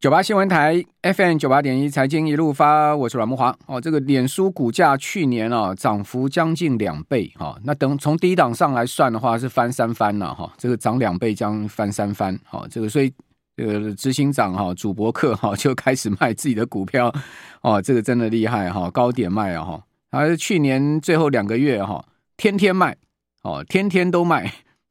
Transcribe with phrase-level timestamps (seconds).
[0.00, 3.78] 九八新闻台 FM 九八点一财经一路发，我是阮慕华哦。
[3.78, 10.52] 这个脸书股价去年啊涨幅将近两倍哈、哦，那等从低档上来算的话是翻三番了哈、哦。
[10.56, 13.12] 这个涨两倍将翻三番，好、哦，这个所以
[13.54, 17.14] 这个执行长哈祖伯克哈就开始卖自己的股票
[17.60, 22.04] 哦，这个真的厉害哈、哦，高点卖啊哈，还是去年最后两个月哈、哦，
[22.38, 22.96] 天天卖
[23.42, 24.50] 哦，天天都卖。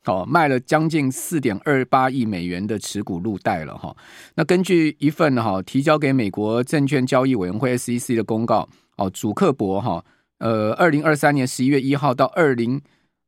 [0.10, 3.96] 哦，卖了将近四点二八亿美元的持股入袋了哈。
[4.34, 10.04] 那根据一份哈提交给美国证券交易委员会 SEC 的公告，哦，祖克伯哈，
[10.40, 12.82] 呃，二零二三年十一月一号到二零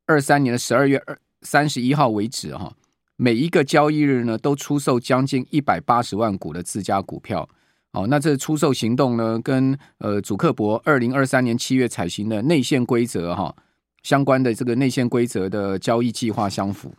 [0.07, 2.73] 二三年的十二月二三十一号为止哈，
[3.15, 7.47] 每一个交易日呢都出售将近一百八十万股的自家股票。
[7.91, 13.55] 哦，那这出售行动呢，跟呃祖克伯二零二三年七月采行的内线规则哈。
[14.03, 16.93] 相关的这个内线规则的交易计划相符，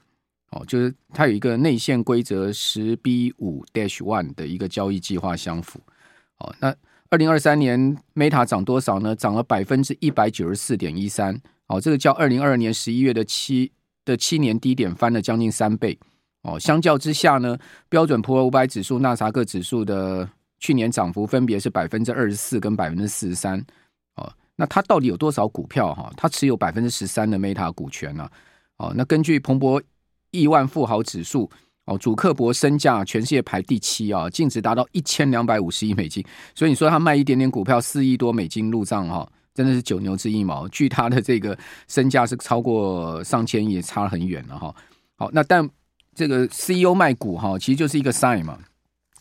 [0.50, 5.80] 哦，就是它有一个内线规则十 B 五 Dash One 的一个交易计划相符，
[6.38, 6.74] 哦，那
[7.10, 9.14] 二零二三年 Meta 涨多少呢？
[9.16, 13.72] 涨了百分之一百九十四点一三，哦，这个较二零二二年十一月的七
[14.04, 15.98] 的七年低点翻了将近三倍，
[16.42, 20.28] 哦，相较之下呢，标准普尔五百指数、纳萨克指数的
[20.58, 23.62] 去年涨幅分别是百分之二十四跟百分之四十三。
[24.56, 26.12] 那他到底有多少股票哈？
[26.16, 28.28] 他持有百分之十三的 Meta 股权呢？
[28.76, 29.82] 哦，那根据彭博
[30.30, 31.50] 亿万富豪指数
[31.86, 36.24] 哦，祖克伯身价全世界排第七啊，净值达到一千两百五十亿美金。
[36.54, 40.68] 所以你说他卖一点点股票四亿多美金入账哈，真的是九牛之一毛。
[40.68, 41.56] 距他的这个
[41.88, 44.74] 身价是超过上千亿，差很远了哈。
[45.16, 45.68] 好，那但
[46.14, 48.58] 这个 CEO 卖股哈，其实就是一个 sign 嘛，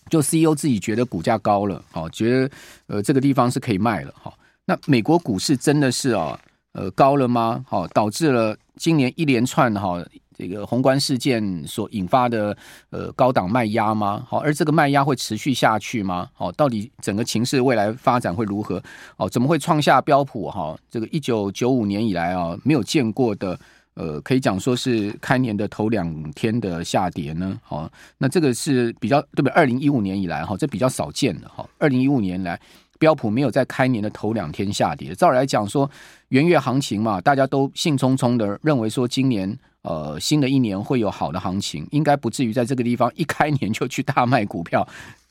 [0.09, 2.51] 就 CEO 自己觉得股价高了，哦，觉得
[2.87, 4.33] 呃这个地方是可以卖了哈。
[4.71, 6.39] 那美国股市真的是啊，
[6.71, 7.61] 呃，高了吗？
[7.67, 10.01] 好，导致了今年一连串哈
[10.33, 12.55] 这个宏观事件所引发的
[12.89, 14.25] 呃高档卖压吗？
[14.25, 16.29] 好，而这个卖压会持续下去吗？
[16.33, 18.81] 好，到底整个情势未来发展会如何？
[19.17, 23.59] 哦，怎么会创下标普哈这个一九九五年以来啊没有见过的
[23.95, 27.59] 呃，可以讲说是开年的头两天的下跌呢？
[27.61, 29.51] 好，那这个是比较对不对？
[29.51, 32.57] 二零一五年以来哈，这比较少见的哈，二零一五年来。
[33.01, 35.15] 标普没有在开年的头两天下跌。
[35.15, 35.89] 照理来讲说，
[36.27, 44.87] 元月行情嘛，大家都兴冲冲的认为说，今年呃新的一年会有好的行情，应该不至于在这个地方一开年就去大卖股票。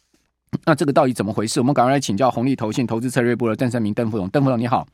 [0.67, 1.61] 那这个到底怎么回事？
[1.61, 4.29] 我们赶快来请教红利投信投资策略部的邓三明邓副总。
[4.31, 4.85] 邓副总你好，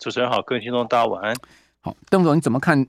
[0.00, 1.36] 主持人好，各位听众大家晚安。
[1.80, 2.84] 好，邓副总你怎么看？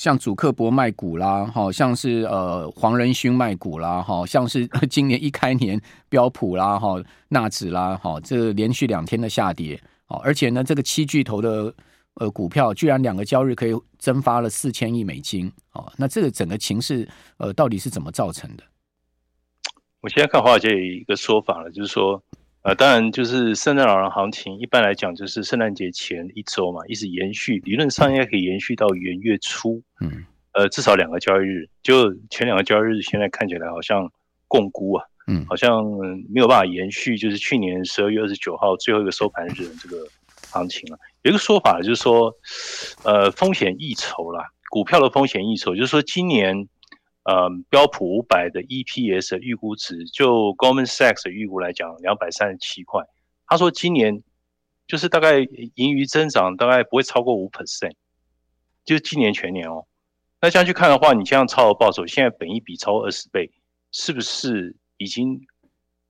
[0.00, 5.78] 像主克伯卖股啦，好像是呃黄仁勋卖股啦，好像是 今年一开年
[6.08, 6.96] 标普啦，哈
[7.28, 11.74] 纳指啦，哈这连续两天的下跌，好而且呢这个七巨头的
[12.14, 17.06] 呃股票居然两个交易日可以蒸发了四千亿美金，哦那这个整个情势
[17.36, 18.64] 呃到底是怎么造成的？
[20.00, 22.22] 我现在看华尔街有一个说法了，就是说。
[22.62, 34.06] 呃，当然就是圣诞老人行情，一般来讲就是圣诞节前一周嘛，一直延续，理论上应该可以延续到元月初，嗯，呃，至少两个交易日，就前两个交易日现在看起来好像
[34.46, 35.82] 共估啊，嗯，好像
[36.28, 40.06] 没有办法延续，就是去年十二月二十九号最后一个收盘日的这个
[40.50, 40.98] 行情了。
[41.22, 42.30] 有一个说法就是说，
[43.04, 46.68] 呃，风险溢酬啦，股票的风险溢酬，就是说今年。
[47.24, 53.02] 呃，标普五百的 EPS 的预估值，就 Goldman Sachs 的预估来讲，两百三十七块。
[53.46, 54.22] 他说今年
[54.86, 55.40] 就是大概
[55.74, 57.92] 盈余增长大概不会超过五 percent，
[58.84, 59.84] 就是今年全年哦。
[60.40, 63.50] 那这样去看的话，你这样超额报酬，现在本一比超过二十倍，
[63.92, 65.46] 是不是已经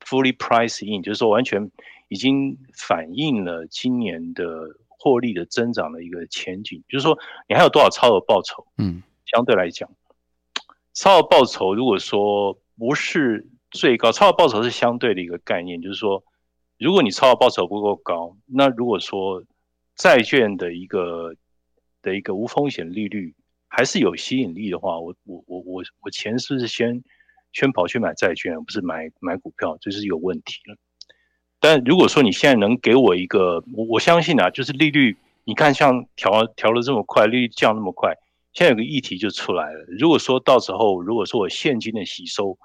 [0.07, 1.03] fully price in？
[1.03, 1.69] 就是说完全
[2.09, 4.47] 已经反映了今年的
[4.87, 6.85] 获利的增长的一个前景。
[6.89, 7.19] 就是说
[7.49, 8.65] 你还有多少超额报酬？
[8.79, 9.91] 嗯，相对来讲。
[11.01, 16.23] 超额报酬如果说不是最高，超额报酬是相对的一个概念，就是说，
[16.79, 19.43] 如果你超额报酬不够高，那如果说
[19.97, 21.35] 债券的一个
[22.03, 23.35] 的一个无风险利率
[23.67, 27.03] 还是有吸引力的话，我我我我我钱是不是先
[27.55, 30.77] 先跑去买债券，而不是买买股票，这是有问题了。
[31.61, 38.19] 但如果说你现在能给我一个，我我相信啊，就是利率，你看像调调了这么快，利率降那么快。
[38.53, 39.85] 现在有个议题就出来了。
[39.99, 42.59] 如果说到时候，如果说我现金的吸收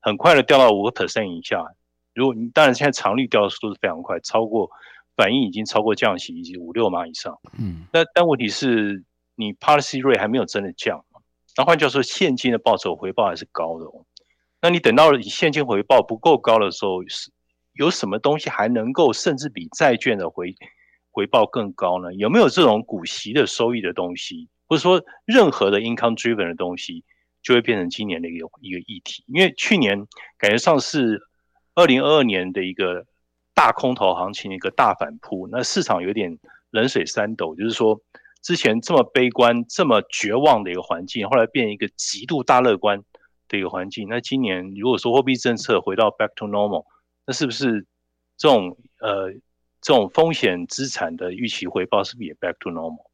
[0.00, 1.64] 很快的掉到五个 percent 以下，
[2.14, 4.70] 如果你当然现在长率掉的速度是非常快，超过
[5.16, 7.38] 反应已经超过降息以及五六码以上。
[7.58, 9.04] 嗯，那但问题是
[9.34, 11.04] 你 policy rate 还没有真的降，
[11.56, 14.04] 那换句话说，现金的报酬回报还是高的哦。
[14.60, 17.30] 那你等到你现金回报不够高的时候，是
[17.72, 20.54] 有什么东西还能够甚至比债券的回
[21.10, 22.12] 回报更高呢？
[22.14, 24.48] 有没有这种股息的收益的东西？
[24.70, 27.02] 或者说，任何的 income driven 的东西，
[27.42, 29.24] 就会变成今年的一个一个议题。
[29.26, 30.06] 因为去年
[30.38, 31.20] 感觉上是
[31.74, 33.04] 二零二二年的一个
[33.52, 36.38] 大空头行情的一个大反扑，那市场有点
[36.70, 38.00] 冷水三斗，就是说
[38.42, 43.02] 之前这么悲观、这么绝望的一个环境，后来变一个极度大乐观
[43.48, 44.06] 的一个环境。
[44.08, 46.84] 那今年如果说货币政策回到 back to normal，
[47.26, 47.88] 那是不是
[48.36, 49.32] 这种呃
[49.80, 53.09] 这种风险资产的预期回报是不是也 back to normal？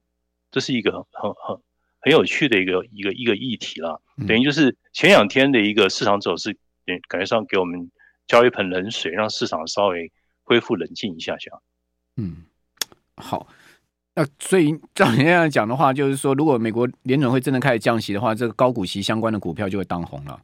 [0.57, 1.63] 这是一个很很很
[2.01, 4.01] 很有趣的一个一个一个议题了。
[4.27, 6.57] 等于就是前两天的一个市场走势，
[7.09, 7.91] 感觉上给我们
[8.27, 10.11] 浇一盆冷水，让市场稍微
[10.45, 11.51] 恢复冷静一下下。
[12.17, 12.47] 嗯，
[13.17, 13.47] 好。
[14.15, 20.41] 那所以照你这样讲的话，就是说，如果美国联准会真的开始降息的话，这个高股息相关的股票就会当红了。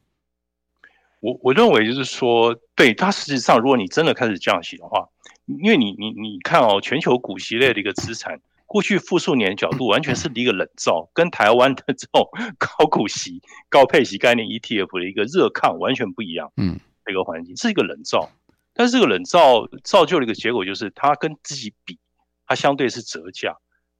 [1.21, 5.09] 我我认为就是说，对它实际上，如果你真的开始降息的话，
[5.47, 8.39] 因为你你你看哦，全球股息类的一个资产。
[8.73, 12.27] 过去复数年角度完全是一个冷灶，跟台湾的这种
[12.57, 13.39] 高股息、
[13.69, 16.51] 高配息概念 ETF 的一个热抗完全不一样。
[16.57, 18.31] 嗯，这个环境是一个冷灶，
[18.73, 21.99] 但是这个冷灶造就了一个结果，就是它跟自己比，
[22.47, 23.51] 它相对是折价；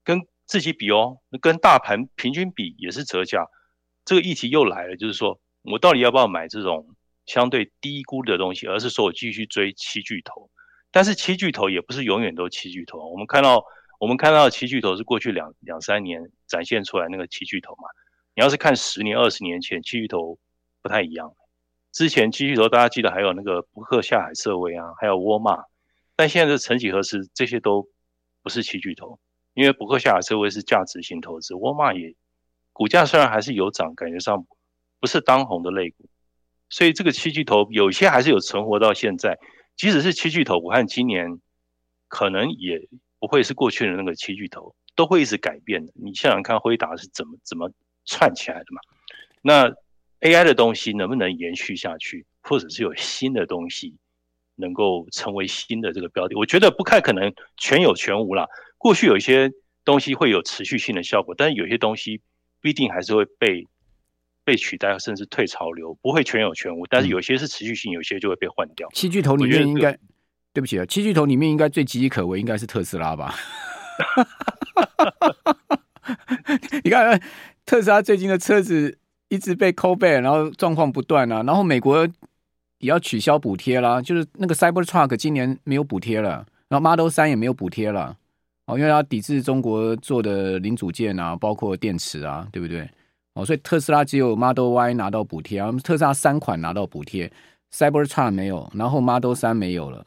[0.03, 3.45] 跟自己比哦，跟大盘平均比也是折价。
[4.05, 6.87] 这个议题又来了，就是说我到底要不要买这种
[7.27, 10.49] 相对低估的东西，而是说我继续追七巨头？
[10.89, 13.63] 但是七巨头也不是永远都七巨头，我们看到。
[14.03, 17.88] 我们看到的七巨头是过去两两三年展现出来那个七巨头嘛？
[18.35, 20.38] 你要是看十年、二十年前，七巨头
[20.81, 21.33] 不太一样。
[21.94, 25.63] 之前七巨头大家记得还有那个伯克下海瑟威啊，还有沃尔玛，
[26.17, 27.88] 但现在的曾几何时，这些都
[28.41, 29.21] 不是七巨头，
[29.53, 32.13] 因为伯克下海瑟威是价值型投资，沃尔玛也
[32.73, 34.45] 股价虽然还是有涨，感觉上
[35.00, 36.09] 不是当红的类股，
[36.67, 39.39] 所以这个七巨头有些还是有存活到现在。
[39.77, 41.39] 即使是七巨头，我看今年
[42.09, 42.89] 可能也。
[43.23, 45.93] 不会是过去的那个七巨头，都会一直改变的。
[45.95, 47.71] 你想想看，辉达是怎么怎么
[48.03, 48.81] 串起来的嘛？
[49.41, 49.69] 那
[50.19, 53.95] AI 的东西能不能延续下去，或者是有新的东西
[54.57, 56.35] 能够成为新的这个标的？
[56.35, 58.45] 我觉得不太可能全有全无啦。
[58.77, 59.49] 过去有一些
[59.85, 62.19] 东西会有持续性的效果，但是有些东西
[62.61, 63.65] 不一定还是会被
[64.43, 66.85] 被取代，甚至退潮流，不会全有全无。
[66.87, 68.89] 但是有些是持续性，有些就会被换掉。
[68.93, 69.97] 七巨头里面应该。
[70.53, 73.33] 对不起啊，七巨头里面应该最岌岌可危应该是特斯拉吧？
[76.83, 77.19] 你看
[77.65, 78.97] 特斯拉最近的车子
[79.29, 82.05] 一直被扣背然后状况不断啊，然后美国
[82.79, 88.15] 也要取消补贴啦，就是那个 Cybertruck 今年没有补贴了，然后 Model 3也没有补贴了，
[88.65, 92.88] 哦，因为它抵制中国做的零组件啊，包括电池啊，对不对？
[93.33, 97.31] 哦，所以特斯拉只有 Model Y 拿到补贴啊，特斯拉三款拿到补贴
[97.73, 100.05] ，Cybertruck 没有，然后 Model 3没有了。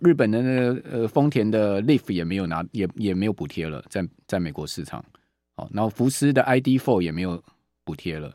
[0.00, 5.04] 日本的那个呃丰田的 Leaf 也没有拿，也也没有补贴了，在在美国市场。
[5.54, 7.42] 好，然后福斯的 ID.4 也没有
[7.84, 8.28] 补贴了。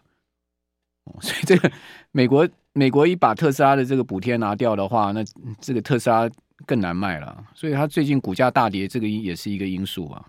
[1.05, 1.71] 哦 所以这个
[2.11, 5.23] 美国美国一把特斯拉的这个补贴拿掉的话，那
[5.59, 6.29] 这个特斯拉
[6.65, 7.43] 更难卖了。
[7.55, 10.25] 所以它最近股价大跌，这个也是一个因素啊。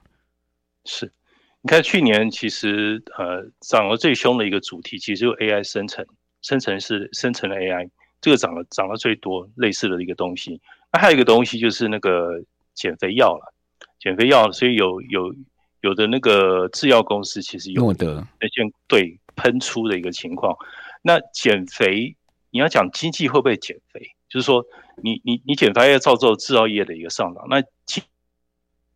[0.85, 1.13] 是，
[1.61, 6.07] 你看去年其实呃涨得最凶的一个主题，其实就 AI 生成，
[6.41, 7.91] 生成是生成的 AI，
[8.21, 10.61] 这个涨了涨得最多，类似的一个东西。
[10.93, 12.43] 那还有一个东西就是那个
[12.75, 13.53] 减肥药了，
[13.99, 15.35] 减肥药，所以有有
[15.83, 20.57] 有的那个制药公司其实有的那些对喷出的一个情况。
[21.03, 22.17] 那减肥，
[22.51, 24.01] 你要讲经济会不会减肥？
[24.29, 24.65] 就是说
[25.03, 27.47] 你，你你你减肥要造就制造业的一个上涨。
[27.49, 28.03] 那今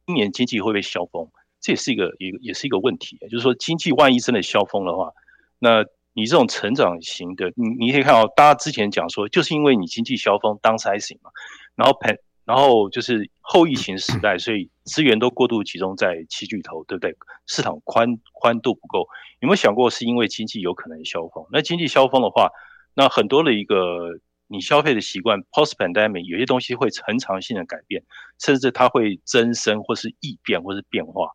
[0.07, 1.31] 今年经济会不会消峰？
[1.61, 3.17] 这也是一个也也是一个问题。
[3.31, 5.13] 就是说，经济万一真的消峰的话，
[5.59, 11.31] 那你这种成长型的，你你可以看到，大家之前讲说，就是因为你经济消峰，downsizing 嘛。
[11.75, 17.17] 然后盆，然后就是后疫情时代，所以资源都过度集中在七巨头，对不对？
[17.47, 19.07] 市场宽宽度不够。
[19.41, 21.47] 有没有想过是因为经济有可能消峰？
[21.51, 22.51] 那经济消峰的话，
[22.95, 28.05] 那很多的一个你消费的习惯，post pandemic 有些东西会恒常性的改变，
[28.39, 31.31] 甚至它会增生或是异变或是变化。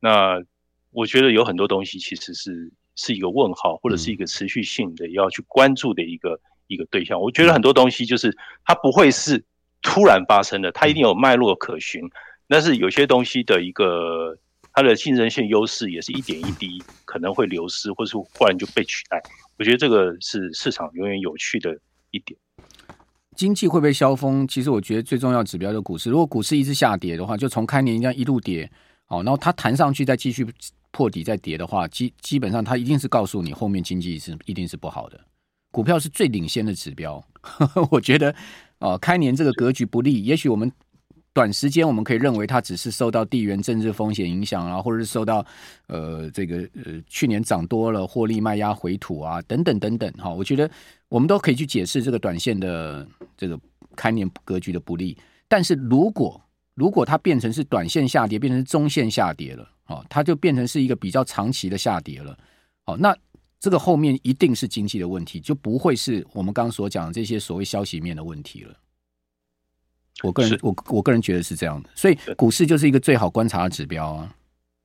[0.00, 0.42] 那
[0.90, 7.20] 我觉得有很多东西其实是是一个问号，或者是一个持续性的要去关注的一个一个对象。
[7.20, 9.44] 我觉得很多东西就是它不会是。
[9.88, 12.02] 突然发生的，它一定有脉络可循，
[12.48, 14.36] 但是有些东西的一个
[14.72, 19.22] 它的竞争性优势也是一点一滴可能会流失，或是忽然就被取代。
[19.56, 21.78] 我觉得这个是市场永远有趣的
[22.10, 22.36] 一点。
[23.36, 24.46] 经济会不会消风？
[24.48, 26.10] 其实我觉得最重要指标就是股市。
[26.10, 28.68] 如果股市一直下跌的话，就从开年这样一路跌，
[29.06, 30.44] 哦，然后它弹上去再继续
[30.90, 35.20] 破底再跌的话，基基本上它一定是告诉你后面经济是一定是不好的。
[35.70, 37.24] 股票是最领先的指标，
[37.92, 38.34] 我觉得。
[38.78, 40.70] 哦，开年这个格局不利，也许我们
[41.32, 45.44] 短时间我们可以认为它只是受到地缘政治风险影响啊，或者是受到
[45.86, 50.70] 呃这个呃去年涨多了获利卖压回吐啊等等等等哈，我觉得
[51.08, 53.06] 我们都可以去解释这个短线的
[53.36, 53.58] 这个
[53.94, 55.16] 开年格局的不利。
[55.48, 56.40] 但是如果
[56.74, 62.36] 如果它变成是短线下跌，变成中线下跌了，哦，它就变成是一个比较长期的下跌了，
[62.84, 63.16] 哦，那
[63.58, 68.74] 这个后面一定是经济的问题，就不会是我们刚刚所讲的这些所谓消息面的问题了。
[70.22, 74.34] 我个人，我我个人觉得是这样的，所以股市就是一个最好观察的指标啊。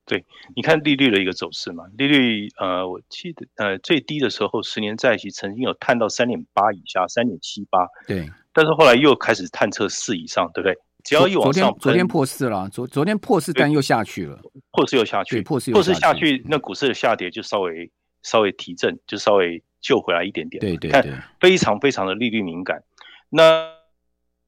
[0.04, 0.22] 对，
[0.56, 10.76] 你看利率的一个走势嘛，利率呃，我记得呃最低的时候，十年债息曾经有探到三点八以下，三点七八，对，但是后来又开始探测四以上，对不对？
[11.04, 14.38] 只要一往上，昨天破四了，昨昨天破四，但又下去了，
[14.72, 17.90] 破四又下去，破四破四下去，那股市的下跌就稍微
[18.22, 20.60] 稍微提振，就稍微救回来一点点。
[20.60, 22.82] 对对对，非常非常的利率敏感。
[23.30, 23.42] 那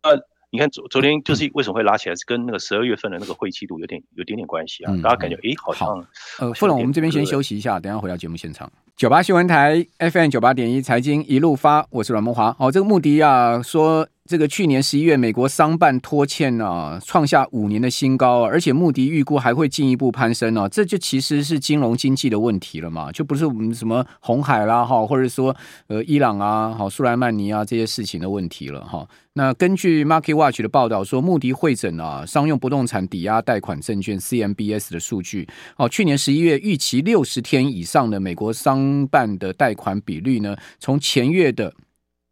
[0.03, 0.29] 呃。
[0.51, 4.95] 你看昨昨天就是为什么会拉起来，是跟那个十二月份的那个会期度有点有点点关系啊？
[5.03, 6.07] 大家感觉诶，好像好
[6.39, 8.71] 呃，傅总，我们这边先休息一下，等下回到节目现场。
[8.97, 12.53] 九八新闻台 FM 九八点一财经一路发，我是阮梦华。
[12.53, 14.07] 好，这个穆迪啊说。
[14.27, 20.67] 这个去年十一月，美国商办拖欠啊，创下五年的新高，而且穆迪预估还会进一步攀升哦。
[20.67, 25.55] 这就其实是金融经济的问题了嘛，就不是我们什么红海啦哈，或者说
[25.89, 29.07] 呃伊朗啊、好苏莱曼尼啊这些事情的问题了哈。
[29.35, 41.75] 那根据 Market Watch 的报道说，穆迪会诊啊商用不动产抵押贷款证券 CMBS 的数据，哦，去年十一月预期六十天以上的美国商办的贷款比率呢，从前月的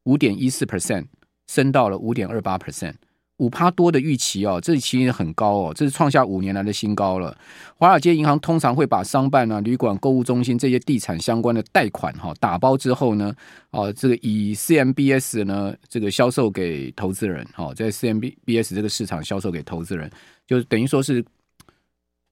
[0.05, 1.05] 五点一四 percent。
[1.53, 2.95] 升到了五点二八 percent，
[3.37, 7.37] 五趴多的预期哦，这其实很高哦，这是创下五年来的新高了。
[7.77, 13.35] 华尔街银行通常会把商办啊、旅馆、购物中心这些地产相关的贷款哈打包之后呢，
[13.71, 20.11] 哦，这个以 CMBS 呢这个销售给投资人，哦，在 CMBS 这个市场销售给投资人，
[20.47, 21.23] 就等于说是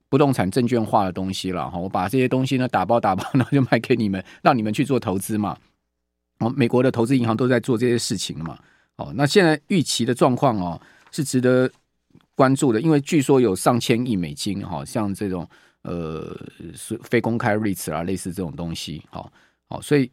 [0.09, 1.79] 不动产证券化的东西了哈。
[1.79, 5.59] 我把这些东西呢打包打包，然后就卖给你们，让你们去做投资嘛。
[6.39, 8.59] 哦，美国的投资银行都在做这些事情嘛。
[9.01, 10.79] 哦，那现在预期的状况哦
[11.11, 11.71] 是值得
[12.35, 15.49] 关注的，因为据说有上千亿美金哈，像这种
[15.83, 16.39] 呃
[16.75, 19.33] 是非公开 REITs 啊，类似这种东西，好，
[19.71, 20.11] 好，所以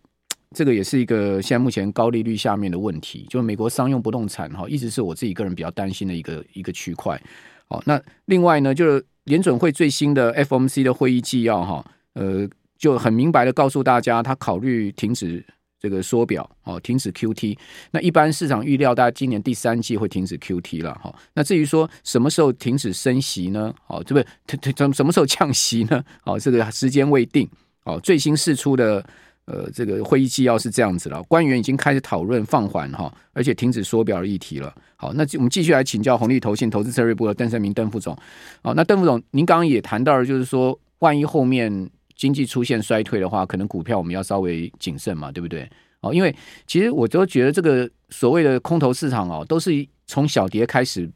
[0.56, 7.22] 这个也是一个现在目前高利率下面的问题，就美国商用不动产哈，一直是我自己个人比较担心的一个一个区块。
[7.68, 15.44] 好，那另外呢，就是联准会最新的 FOMC 的会议纪要哈，呃，就很明白的告诉大家，他考虑停止。
[15.80, 17.58] 这个缩表哦，停止 QT。
[17.92, 21.14] 那一般市场预料，大家今年第三季会停止 QT 了哈。
[21.34, 23.74] 那至于说什么时候停止升息呢？
[23.88, 24.22] 哦，这不
[24.76, 26.04] 怎什么时候降息呢？
[26.24, 27.48] 哦，这个时间未定。
[27.84, 29.06] 哦，最新释出的
[29.46, 34.74] 呃这个会议纪要是这样子了，官员已经开始讨论放缓哈，而且停止缩表的议题了。
[34.96, 38.18] 好，那我们继续来请教红利投信投资策略部的邓胜明邓副总。
[38.64, 41.90] 哦，那邓副总，您刚刚也谈到了，就是说万一后面。
[42.18, 45.70] 经济出现衰退的话，可能股票我们要稍微谨慎嘛，对不对？
[46.02, 51.10] 哦，因为其实我都觉得这个所谓的空头市场哦，都是从小跌开始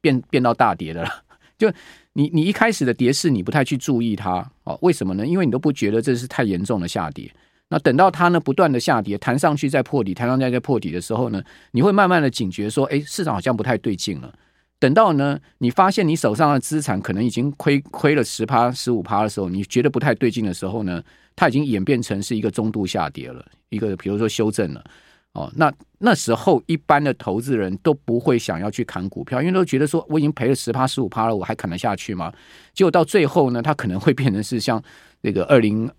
[0.00, 1.10] 变变到大跌的了。
[1.58, 1.68] 就
[2.12, 5.26] 你你一开始的跌势，你不太去注意它哦，为什么呢？
[5.26, 7.28] 因为你都不觉得这是太严重的下跌。
[7.68, 14.32] 那等到它呢不断的下跌，弹上去再破底，弹上去再破底的时候呢，你会慢慢的警觉说，哎，市场好像不太对劲了。
[14.80, 21.02] 等到呢，你发现你手上的资产可能已经亏亏了十趴、十五趴的时候，你觉得不太对劲的时候呢，
[21.34, 24.84] 它已经演变成是一个中度下跌了，一个比如说修正了
[25.32, 25.50] 哦。
[25.56, 32.32] 那那时候一般的投资人都不会想要去砍股票，因为都觉得说我已经赔了十趴、十五趴了，我还砍得下去吗？
[32.72, 34.80] 结果到最后呢，它可能会变成是像
[35.22, 35.90] 那个二零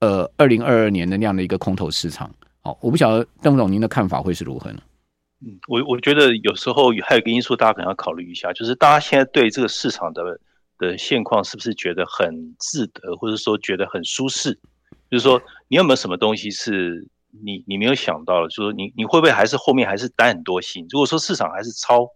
[0.00, 2.30] 呃二零二二年的那样的一个空头市场。
[2.64, 4.80] 哦，我不晓得邓总您的看法会是如何呢？
[5.44, 10.40] 嗯，我我觉得有时候还有一个因素，大家可能要考虑一下，就是大家现在对这个市场的
[10.78, 14.58] 的现况是不是觉得很自得，或者说觉得很舒适？
[15.10, 17.06] 就是说，你有没有什么东西是
[17.44, 18.48] 你你没有想到的？
[18.48, 20.86] 就是说，你你会不会还是后面还是担很多心？
[20.90, 22.08] 如果说市场还是超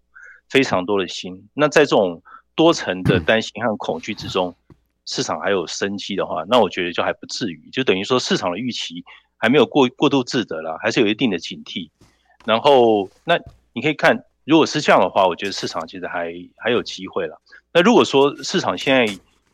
[0.49, 2.23] 非常多的心，那在这种
[2.55, 4.57] 多层的担心和恐惧之中，
[5.05, 9.05] 市场还有生机的话，那我觉得就还不至于，就等于说市场的预期
[9.37, 11.91] 还没有过过度自得了，还是有一定的警惕。
[12.45, 13.39] 然后，那
[13.73, 17.41] 你可以看，如果是这样的话，我觉得市场其实还还有机会了。
[17.73, 19.05] 那如果说市场现在，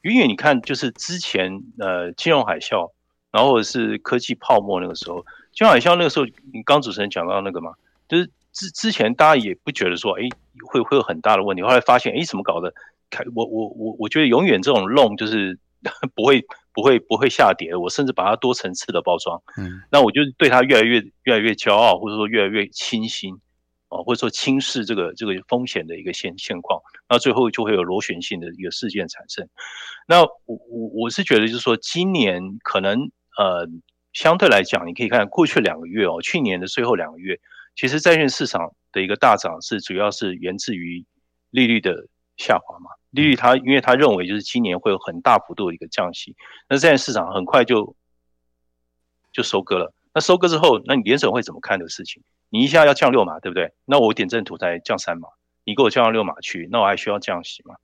[0.03, 2.91] 因为你看，就是之前呃金融海啸，
[3.31, 7.73] 然后是科技泡沫那个时候，金融海啸那个时候，你刚主持人讲到那个嘛，
[8.09, 10.23] 就是之之前大家也不觉得说，哎，
[10.67, 12.73] 会会有很大的问题，后来发现，哎，怎么搞的？
[13.11, 15.59] 开我我我我觉得永远这种弄就是
[16.15, 16.45] 不会。
[16.77, 23.33] 不会不会下跌，我甚至把它多层次的包装，嗯，那我就对它越来越越来越骄傲，或者说越来越清新，
[23.89, 26.79] 啊，或者说轻视这个这个风险的一个现现况，
[27.09, 29.49] 那最后就会有螺旋性的一个事件产生。
[30.07, 30.29] 那我
[30.69, 33.67] 我我是觉得，就是说今年可能呃
[34.13, 37.41] 相对来讲，你可以看过去两个月哦，去年的最后两个月，
[37.75, 41.07] 其实债券市场的一个大涨是主要是源自于
[41.51, 42.07] 利率的
[42.37, 42.91] 下滑嘛。
[43.17, 46.37] 利率它因为他认为就是今年会有很大幅度的一个降息，
[46.69, 47.97] 那现在市场很快就
[49.33, 49.93] 就收割了。
[50.15, 52.23] 那收割之后，那你联准会怎么看这个事情？
[52.51, 53.73] 你一下要降六码，对不对？
[53.87, 55.29] 那我点阵图才降三码，
[55.65, 57.75] 你给我降到六码去，那我还需要降息吗？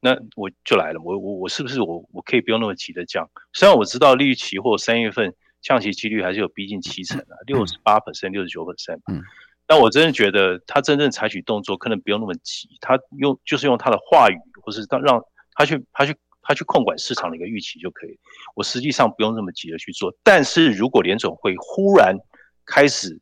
[0.00, 3.30] 那我就来了，我我我是不是我我可以不用那么急的降？
[3.52, 8.98] 虽然我知道利率期货三月份降息几率还是有逼近七成的，六十八 percent、六十九 percent。
[9.06, 9.22] 嗯。
[9.64, 18.18] 但我真的觉得他真正采取动作可能不用那么急，他用就是用他的话语，或是让让他去他去他去控管市场的一个预期就可以。
[18.54, 20.16] 我实际上不用那么急着去做。
[20.22, 22.16] 但是如果联总会忽然
[22.64, 23.20] 开始。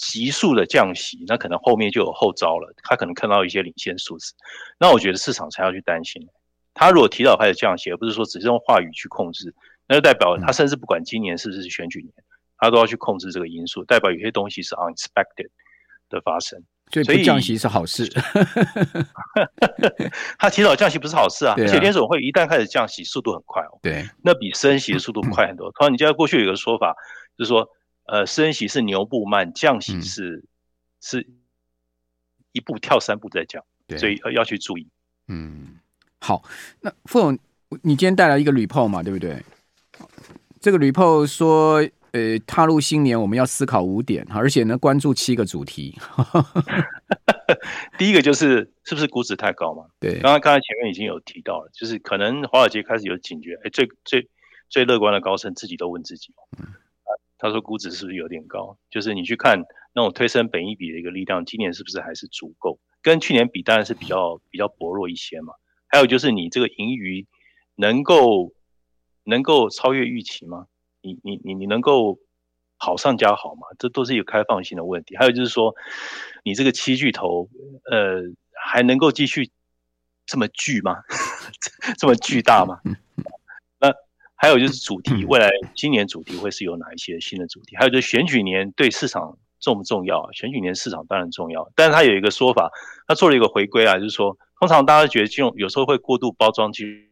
[0.00, 2.72] 急速的降息，那可能后面就有后招了。
[2.84, 4.32] 他可能看到一些领先数字，
[4.78, 6.24] 那我觉得市场才要去担心。
[6.72, 9.52] 他如果提早开始降息，而不是说只是用话语去控制，
[9.88, 12.14] 那就代表他甚至不管今年是不是选举年，
[12.58, 15.50] 他都要去控制这个因素，代表有些东西是 unexpected
[16.08, 16.62] 的发生。
[16.90, 18.08] 所以不降息是好事。
[20.38, 23.78] 他提早降息不是好事啊，而且联总会一旦开始降息，速度很快哦。
[23.82, 25.70] 对， 那比升息的速度快很多。
[25.72, 26.94] 同样，你记得过去有一个说法，
[27.36, 27.68] 就是说。
[28.10, 30.48] 呃，升息是牛步慢，降息是、嗯、
[31.02, 31.28] 是
[32.52, 34.88] 一步跳三步再降，对，所以要去注意。
[35.26, 35.76] 嗯，
[36.18, 36.42] 好，
[36.80, 37.38] 那傅总，
[37.82, 39.44] 你今天带来一个 report 嘛，对不对？
[40.58, 45.98] 这个 report 说，呃，踏入新年我们要思考五点，而且呢，关注七个主题。
[47.98, 49.86] 第一个就是是不是估值太高嘛？
[50.00, 54.28] 对，刚刚刚才前面已经有提到了，就是可能华尔街开始有警觉，哎，最最
[54.68, 56.66] 最乐观的高盛自己都问自己，嗯。
[57.40, 58.76] 他说：“估值是不是有点高？
[58.90, 59.62] 就是你去看
[59.94, 62.80] 那种推升本一比的一个力量，今年是不是还是足够？
[63.00, 65.54] 跟去年比，当然是比较比较薄弱一些嘛。
[65.86, 67.28] 还有就是你这个盈余
[67.76, 68.52] 能够
[69.22, 70.66] 能够超越预期吗？
[71.00, 72.18] 你你你你能够
[72.76, 73.66] 好上加好嘛？
[73.78, 75.16] 这都是一个开放性的问题。
[75.16, 75.74] 还有就是说，
[76.44, 77.48] 你这个七巨头，
[77.90, 78.22] 呃，
[78.54, 79.50] 还能够继续
[80.26, 80.96] 这么巨吗？
[81.98, 82.80] 这么巨大吗？”
[83.80, 83.92] 那
[84.36, 87.76] 还有就是主题，未来今年主题会是有哪一些新的主题？
[87.76, 90.30] 还有就是选举年对市场重不重要？
[90.32, 92.70] 选举年市场当然重要，但是他有一个说法，
[93.06, 97.07] 他做了一个回归啊，就是说，通常大家觉得金融有时候会过度包装金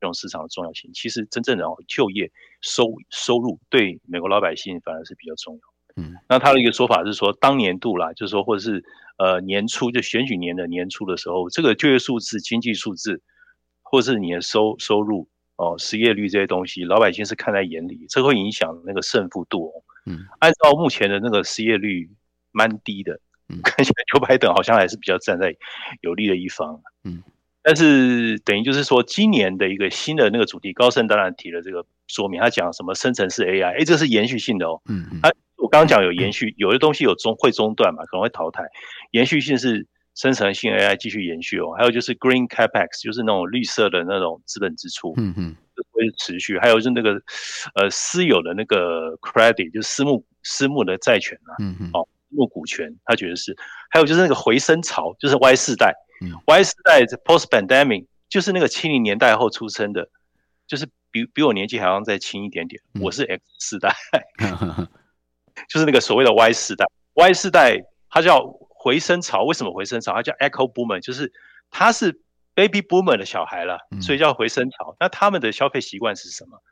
[0.00, 2.30] 融市场的重要性，其实真正的哦就业
[2.60, 5.60] 收收入对美国老百姓反而是比较重要。
[5.96, 8.84] 嗯，那他的一个说法是说，当年度啦，就是说，或者是
[9.16, 13.22] 呃年初就选举年的年初的时候，这个就业数字、经济数字，
[13.82, 15.28] 或者是你的收收入。
[15.56, 19.72] 哦，失业率这些东西，老百姓是看在眼里，这会影响那个胜负度哦。
[20.06, 22.08] 嗯，按照目前的那个失业率
[22.52, 25.52] 蛮低的，嗯，看起来丘拜登好像还是比较站在
[26.00, 26.80] 有利的一方。
[27.02, 27.24] 嗯，
[27.68, 34.80] 但是等于就是说，今年的一个新的那个主题，高盛当然提了这个说明，他讲什么生成式 AI，哎，这是延续性的哦。
[34.88, 38.62] 嗯嗯，他我刚刚讲有延续，有的东西有中会中断嘛，可能会淘汰，
[39.10, 39.86] 延续性是。
[40.14, 45.56] 生成性 AI 继续延续哦，还有就是 Green Capex，就是那种绿色的那种资本支出，嗯嗯，
[45.92, 46.58] 会持续。
[46.58, 47.22] 还有就是那个
[47.76, 53.56] 呃私有的那个 credit，就是私募私募的债权啊，嗯嗯，哦，私募股权，他觉得是。
[53.90, 60.08] 还有就是那个回升潮，就是 Y 世代，嗯，Y 世代 Post Pandemic，就是那个七零年代后出生的，
[60.66, 62.82] 就是比比我年纪还要再轻一点点。
[62.94, 63.94] 嗯、我是 X 世代，
[65.68, 67.78] 就是那个所谓的 Y 世代，Y 世代
[68.08, 68.58] 它叫。
[68.80, 70.14] 回声潮为什么回声潮？
[70.14, 71.32] 它叫 Echo Boomer，就是
[71.68, 72.12] 他是
[72.54, 74.96] Baby Boomer 的小孩了，所以叫回声潮。
[75.00, 76.62] 那他们的消费习惯是什么？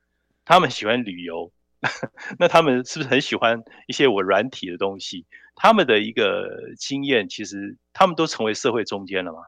[0.44, 1.50] 他们喜欢旅游，
[2.38, 5.26] 那他们是不是很喜欢一些我软体的东西？
[5.54, 9.40] 他们的一个经验，其实他们都成为社会中间了嘛，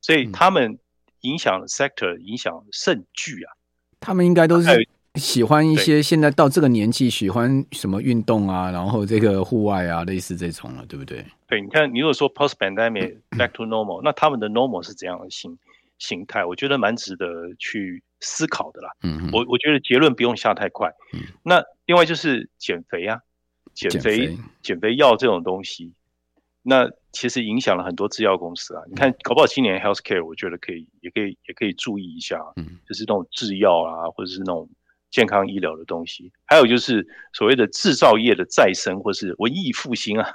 [0.00, 0.78] 所以他们
[1.20, 3.52] 影响 sector 影响甚巨啊。
[4.00, 4.88] 他们应该都是。
[5.16, 11.22] 喜欢一些现在到这个年纪喜欢什么运动啊，然后这个户外啊，类似这种了，对不对？
[11.46, 15.58] 对，你看，你如果说 post pandemic back to normal，那他们的 normal 是怎样的形
[15.98, 16.46] 形态？
[16.46, 18.88] 我觉得蛮值得去思考的啦。
[19.02, 20.88] 嗯，我我觉得结论不用下太快。
[21.12, 23.20] 嗯，那另外就是减肥啊，
[23.74, 25.92] 减肥减肥药这种东西，
[26.62, 28.82] 那其实影响了很多制药公司啊。
[28.88, 32.38] 你看，搞不好今年 healthcare，我觉得可以，也可以，也可以注意一下。
[32.56, 34.66] 嗯，就是那种制药啊，或者是那种。
[35.12, 40.26] 健康医疗的东西，还有就是所谓的制造业的再生，或是文艺复兴啊，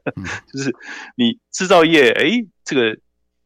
[0.50, 0.74] 就是
[1.16, 2.98] 你制造业，哎，这个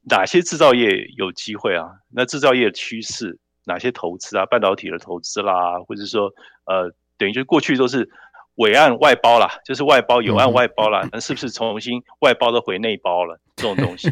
[0.09, 1.91] 哪些制造业有机会啊？
[2.15, 4.47] 那制造业的趋势，哪些投资啊？
[4.47, 6.33] 半导体的投资啦，或者说，
[6.65, 8.09] 呃，等于就是过去都是
[8.55, 13.39] 委案外包啦，就是外包有案外包啦，那是不是重新外包的回内包了？
[13.57, 14.09] 这种东西，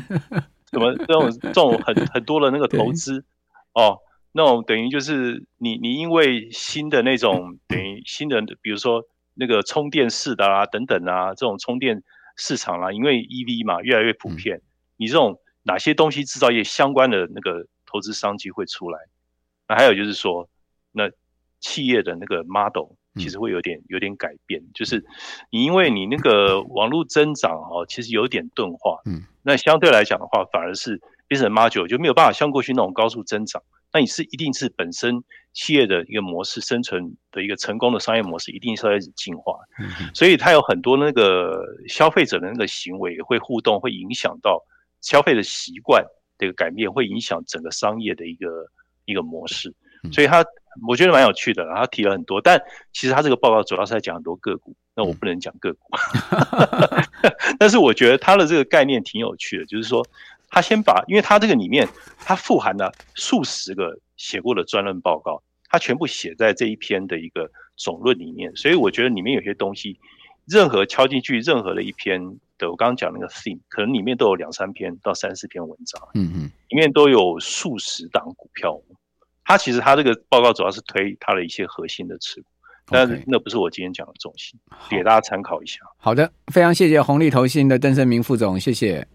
[0.70, 3.24] 什么这种这种很很多的那个投资
[3.72, 3.98] 哦，
[4.32, 12.02] 那种等于就是你你因为新的那种等于新的，比如说那个充电式的啊等等啊，这种充电
[12.36, 14.60] 市场啦、啊，因为 EV 嘛越来越普遍，
[14.96, 18.98] 你这种哪些东西制造业相关的那个投资商机会出来？
[19.68, 20.48] 那还有就是说，
[20.92, 21.10] 那
[21.60, 22.96] 企业的那个 model。
[23.16, 25.04] 其实会有点有点改变，就是
[25.50, 33.62] 你因为你那个网络增长哦，其实有点钝化，嗯，那相对来讲的话，反而是 business model 就没有办法像过去那种高速增长。
[33.92, 35.22] 那你是一定是本身
[35.52, 39.60] 企业的一个模式生存的一个成功的商业模式，一定是要开始进化。
[40.12, 44.60] 所以它有很多那个消费者的那个行为会互动，会影响到
[45.02, 46.04] 消费的习惯
[46.36, 48.66] 的一个改变，会影响整个商业的一个
[49.04, 49.74] 一个模式。
[50.12, 50.44] 所以他。
[50.88, 52.60] 我觉得蛮有趣的，他提了很多，但
[52.92, 55.86] 其实他这个报告主要是在讲很多个股，那我不能讲个股，
[57.60, 60.04] 但是我觉得他的这个概念挺有趣的，就是说
[60.48, 61.88] 他先把，因为他这个里面
[62.18, 69.96] 他富含了数十个写过的专论报告，他全部写在这一篇的一个总论里面，所以我觉得里面有些东西，
[70.44, 72.20] 任何敲进去任何的一篇
[72.58, 78.80] 的，我刚刚讲那个 theme，可能里面都有两三篇到三四篇文章，嗯嗯，里面都有数十档股票。
[79.44, 82.46] 它其实它这个报告主要是推它的一些核心的持股，
[82.86, 85.80] 但是那不是我今天讲的重心，给大家参考一下。
[85.98, 89.06] 好的，非常谢谢红利投信的邓胜明副总，谢谢。